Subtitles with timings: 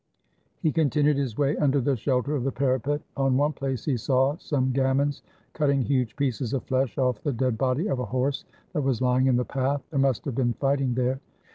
[0.63, 3.03] He con tinued his way under the shelter of the parapet.
[3.15, 5.21] On one place he saw some gamins
[5.53, 8.43] cutting huge pieces of flesh off the dead body of a horse
[8.73, 9.83] that was lying in the path.
[9.91, 11.19] There must have been fighting there.